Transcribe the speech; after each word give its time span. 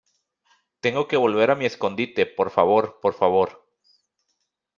tengo 0.83 1.07
que 1.07 1.21
volver 1.25 1.49
a 1.51 1.55
mi 1.59 1.67
escondite, 1.67 2.25
por 2.25 2.49
favor. 2.49 2.97
por 3.03 3.13
favor. 3.13 3.49